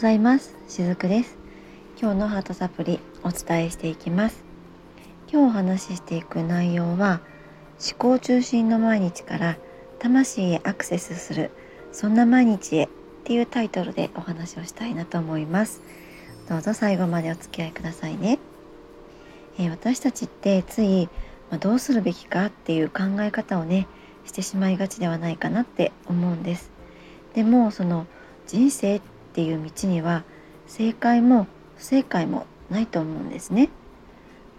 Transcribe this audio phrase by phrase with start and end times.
[0.00, 0.56] ざいます。
[0.66, 1.36] しずくです。
[2.00, 4.42] 今日のハートサプリお伝えしていきます。
[5.30, 7.20] 今日お話ししていく内容は
[7.78, 9.58] 思考中心の毎日から
[9.98, 11.50] 魂へアクセスする
[11.92, 12.88] そんな毎日へっ
[13.24, 15.82] ていうタイトルでお話をしたいなと思います。
[16.48, 18.38] どうぞ最後までお付き合いくださいね、
[19.58, 21.10] えー、私たちってつい、
[21.50, 23.86] まあ、どうするべきかっていう考え方をね
[24.24, 26.70] してしまいがちではないかなって思うんです。
[27.34, 28.06] でもその
[28.46, 30.24] 人生っっていう道には
[30.66, 33.70] 正解も不正解もないと思うんですね。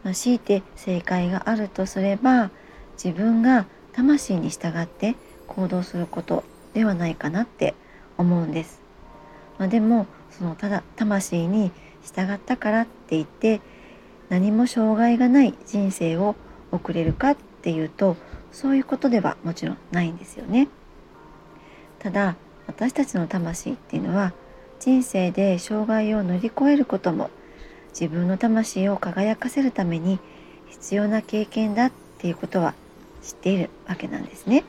[0.03, 2.49] まあ、強いて正解があるとすれば
[2.93, 5.15] 自分が魂に従って
[5.48, 6.43] 行動すること
[6.73, 7.76] ではないかなって
[8.17, 8.81] 思うんです。
[9.59, 11.71] まあ、でもそのただ魂に
[12.03, 13.62] 従ったからって言って
[14.29, 16.35] 何も障害がない人生を
[16.71, 18.15] 送れるかっていうと
[18.51, 20.70] そういうことではもちろんないんですよね。
[21.99, 22.35] ただ
[22.67, 24.34] 私たちの魂っていうのは
[24.82, 27.29] 人生で障害を乗り越えることも
[27.90, 30.20] 自分の魂を輝かせるために
[30.70, 32.74] 必要な経験だっていうことは
[33.21, 34.63] 知っているわけなんですね。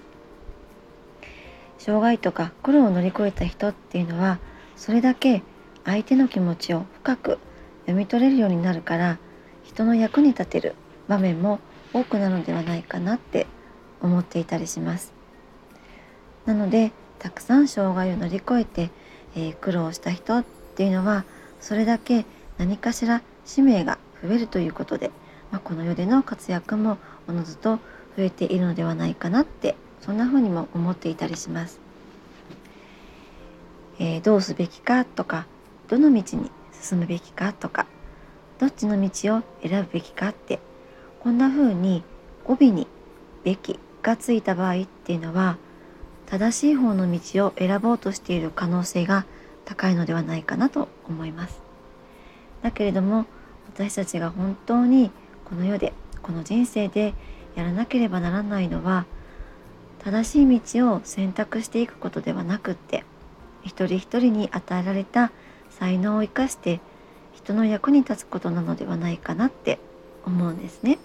[1.79, 4.39] 障害とか苦労を乗り越えた人っていうのは
[4.77, 5.43] それだけ
[5.87, 7.39] 相手の気持ちを深く
[7.87, 9.19] 読み取れるようになるから
[9.65, 10.75] 人の役に立てる
[11.09, 11.59] 場面も
[11.95, 13.47] 多くなるのではないかなって
[14.03, 15.15] 思っていたりします。
[16.45, 18.91] なのでたくさん障害を乗り越えて、
[19.35, 20.45] えー、苦労した人っ
[20.75, 21.25] ていうのは
[21.61, 22.25] それだけ
[22.59, 25.11] 何かしら使命が増えるということで、
[25.51, 27.77] まあ、この世での活躍もおのずと
[28.17, 31.81] 増えているのではないかなってそんな風にも思っていたりします。
[33.99, 35.47] えー、どうすべきかとか
[35.89, 37.87] どの道に進むべきかとか
[38.59, 40.61] どっちの道を選ぶべきかって
[41.21, 42.03] こんな風に
[42.45, 42.89] 語尾に
[43.45, 45.57] 「べき」がついた場合っていうのは
[46.27, 49.27] 正しい方の道を選ぼうとしている可能性が
[49.65, 51.61] 高いのではないかなと思います。
[52.63, 53.27] だけれども
[53.75, 55.11] 私たちが本当に
[55.45, 57.15] この世でこの人生で
[57.55, 59.05] やらなければならないのは
[60.05, 63.05] 正しい道を選択していくことではなくって
[63.63, 65.31] 一人一人に与えられた
[65.71, 66.81] 才能を生かして
[67.33, 69.79] 人の役に立つことなのではないかなって
[70.25, 70.99] 思うんですね。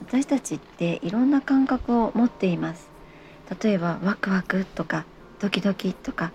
[0.00, 2.88] 私たちっていろんな感覚を持っています。
[3.62, 5.04] 例えばワクワクとか
[5.40, 6.32] ドキドキとか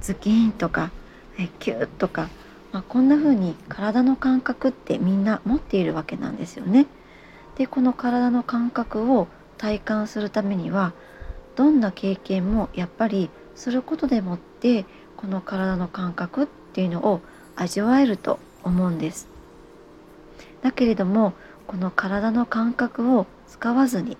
[0.00, 0.90] ズキーンとか
[1.38, 2.28] えキューとか、
[2.72, 6.86] まあ、こんな風に体の感覚ってみんな持っているわけなんですよね。
[7.56, 9.28] でこの体の感覚を
[9.58, 10.92] 体感するためには
[11.56, 14.86] どんな経験もやっぱりすることでもって
[15.16, 17.20] この体の感覚っていうのを
[17.56, 19.28] 味わえると思うんです。
[20.62, 21.34] だけれども
[21.66, 24.16] この体の感覚を使わずに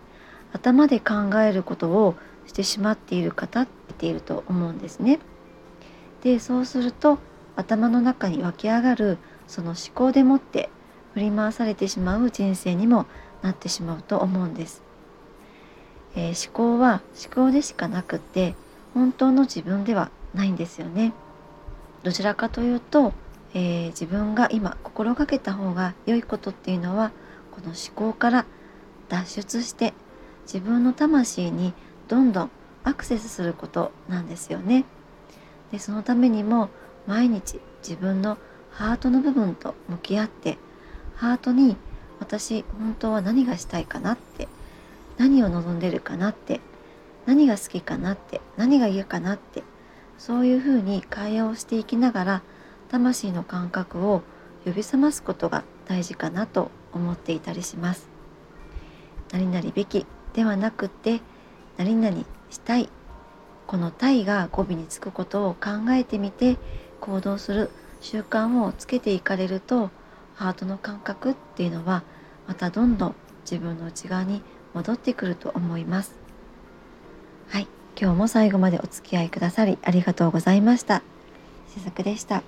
[0.52, 2.14] 頭で考えることを
[2.46, 5.18] してしまっている方っていると思うんですね。
[6.22, 7.18] でそうすると
[7.56, 10.70] 頭の中に湧き上がるその思考でもって
[11.14, 13.06] 振り回されてしまう人生にも
[13.42, 14.82] なってしまうと思うんです。
[16.14, 18.54] えー、思考は思考でしかなくって
[18.94, 21.12] 本当の自分ではないんですよね。
[22.02, 23.12] どちらかというと、
[23.54, 27.12] えー、自分が今心がけた方が良いことっていうのは
[27.50, 28.46] この思考から
[29.08, 29.94] 脱出して
[30.44, 31.74] 自分の魂に
[32.12, 32.50] どんどん
[32.84, 34.84] アクセスすることなんですよね。
[35.70, 36.68] でそのためにも
[37.06, 38.36] 毎日自分の
[38.70, 40.58] ハートの部分と向き合って
[41.14, 41.74] ハートに
[42.20, 44.46] 私本当は何がしたいかなって
[45.16, 46.60] 何を望んでるかなって
[47.24, 49.62] 何が好きかなって何が嫌かなって
[50.18, 52.42] そういうふうに会話をしていきながら
[52.90, 54.20] 魂の感覚を
[54.66, 58.06] 呼び覚ますことが大事かなと思っていたりします。
[59.32, 61.22] 何々べきではなくて
[61.76, 62.16] 何々
[62.50, 62.88] したい。
[63.66, 66.58] この「たい」が語尾につくことを考えてみて
[67.00, 69.90] 行動する習慣をつけていかれると
[70.34, 72.02] ハートの感覚っていうのは
[72.46, 74.42] またどんどん自分の内側に
[74.74, 76.14] 戻ってくると思います。
[77.48, 77.68] はい。
[78.00, 81.02] 今日も最後までお付き合いくださりありがとうございました。
[81.68, 82.42] しずくでした。